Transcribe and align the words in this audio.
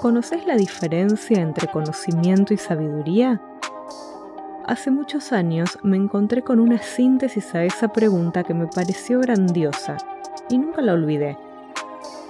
¿Conoces 0.00 0.46
la 0.46 0.54
diferencia 0.54 1.40
entre 1.40 1.66
conocimiento 1.66 2.54
y 2.54 2.56
sabiduría? 2.56 3.42
Hace 4.64 4.92
muchos 4.92 5.32
años 5.32 5.76
me 5.82 5.96
encontré 5.96 6.42
con 6.42 6.60
una 6.60 6.78
síntesis 6.78 7.52
a 7.56 7.64
esa 7.64 7.88
pregunta 7.88 8.44
que 8.44 8.54
me 8.54 8.68
pareció 8.68 9.18
grandiosa 9.18 9.96
y 10.48 10.58
nunca 10.58 10.82
la 10.82 10.92
olvidé. 10.92 11.36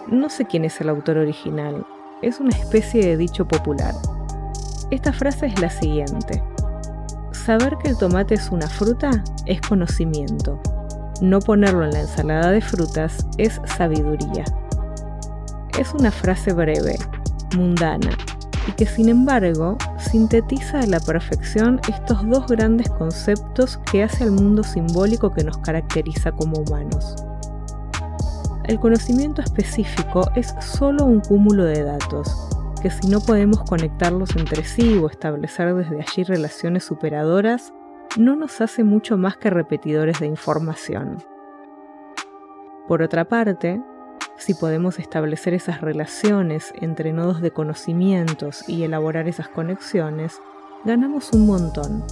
No 0.06 0.30
sé 0.30 0.46
quién 0.46 0.64
es 0.64 0.80
el 0.80 0.88
autor 0.88 1.18
original, 1.18 1.84
es 2.22 2.40
una 2.40 2.56
especie 2.56 3.04
de 3.04 3.18
dicho 3.18 3.46
popular. 3.46 3.92
Esta 4.90 5.12
frase 5.12 5.46
es 5.46 5.60
la 5.60 5.68
siguiente. 5.68 6.42
Saber 7.32 7.76
que 7.76 7.90
el 7.90 7.98
tomate 7.98 8.36
es 8.36 8.48
una 8.50 8.68
fruta 8.68 9.10
es 9.44 9.60
conocimiento. 9.60 10.58
No 11.20 11.40
ponerlo 11.40 11.84
en 11.84 11.90
la 11.90 12.00
ensalada 12.00 12.50
de 12.50 12.62
frutas 12.62 13.26
es 13.36 13.60
sabiduría. 13.76 14.44
Es 15.78 15.92
una 15.92 16.10
frase 16.10 16.54
breve, 16.54 16.96
mundana, 17.56 18.10
y 18.66 18.72
que 18.72 18.86
sin 18.86 19.08
embargo 19.08 19.78
sintetiza 19.98 20.80
a 20.80 20.86
la 20.86 21.00
perfección 21.00 21.80
estos 21.88 22.28
dos 22.28 22.46
grandes 22.46 22.88
conceptos 22.90 23.78
que 23.90 24.02
hace 24.02 24.24
al 24.24 24.32
mundo 24.32 24.62
simbólico 24.62 25.32
que 25.32 25.44
nos 25.44 25.58
caracteriza 25.58 26.32
como 26.32 26.58
humanos. 26.58 27.16
El 28.64 28.78
conocimiento 28.78 29.40
específico 29.40 30.30
es 30.34 30.54
solo 30.60 31.06
un 31.06 31.20
cúmulo 31.20 31.64
de 31.64 31.84
datos, 31.84 32.30
que 32.82 32.90
si 32.90 33.08
no 33.08 33.20
podemos 33.20 33.62
conectarlos 33.62 34.36
entre 34.36 34.62
sí 34.62 34.98
o 34.98 35.08
establecer 35.08 35.74
desde 35.74 36.00
allí 36.00 36.24
relaciones 36.24 36.84
superadoras, 36.84 37.72
no 38.18 38.36
nos 38.36 38.60
hace 38.60 38.84
mucho 38.84 39.16
más 39.16 39.36
que 39.36 39.50
repetidores 39.50 40.20
de 40.20 40.26
información. 40.26 41.18
Por 42.86 43.02
otra 43.02 43.26
parte, 43.26 43.82
si 44.38 44.54
podemos 44.54 45.00
establecer 45.00 45.52
esas 45.52 45.80
relaciones 45.80 46.72
entre 46.80 47.12
nodos 47.12 47.40
de 47.40 47.50
conocimientos 47.50 48.66
y 48.68 48.84
elaborar 48.84 49.28
esas 49.28 49.48
conexiones, 49.48 50.40
ganamos 50.84 51.32
un 51.32 51.46
montón. 51.46 52.04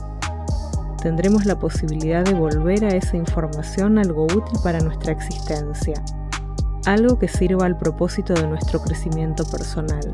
Tendremos 1.00 1.46
la 1.46 1.58
posibilidad 1.58 2.24
de 2.24 2.34
volver 2.34 2.84
a 2.84 2.88
esa 2.88 3.16
información 3.16 3.98
algo 3.98 4.24
útil 4.24 4.58
para 4.64 4.80
nuestra 4.80 5.12
existencia, 5.12 6.02
algo 6.84 7.16
que 7.18 7.28
sirva 7.28 7.64
al 7.64 7.78
propósito 7.78 8.34
de 8.34 8.48
nuestro 8.48 8.82
crecimiento 8.82 9.44
personal. 9.44 10.10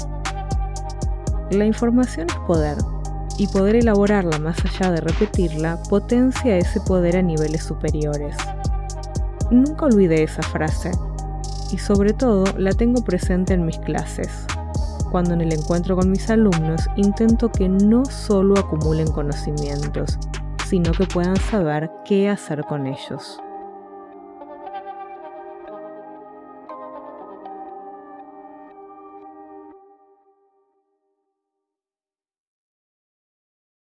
La 1.50 1.64
información 1.64 2.26
es 2.28 2.36
poder, 2.46 2.76
y 3.38 3.46
poder 3.46 3.76
elaborarla 3.76 4.38
más 4.38 4.58
allá 4.66 4.92
de 4.92 5.00
repetirla 5.00 5.82
potencia 5.88 6.58
ese 6.58 6.80
poder 6.82 7.16
a 7.16 7.22
niveles 7.22 7.64
superiores. 7.64 8.36
Nunca 9.50 9.86
olvidé 9.86 10.22
esa 10.22 10.42
frase 10.42 10.90
y 11.72 11.78
sobre 11.78 12.12
todo 12.12 12.44
la 12.56 12.72
tengo 12.72 13.02
presente 13.02 13.54
en 13.54 13.64
mis 13.64 13.78
clases. 13.78 14.46
Cuando 15.10 15.34
en 15.34 15.40
el 15.40 15.52
encuentro 15.52 15.96
con 15.96 16.10
mis 16.10 16.30
alumnos 16.30 16.82
intento 16.96 17.50
que 17.50 17.68
no 17.68 18.04
solo 18.04 18.58
acumulen 18.58 19.10
conocimientos, 19.10 20.18
sino 20.68 20.92
que 20.92 21.06
puedan 21.06 21.36
saber 21.36 21.90
qué 22.04 22.28
hacer 22.28 22.62
con 22.64 22.86
ellos. 22.86 23.40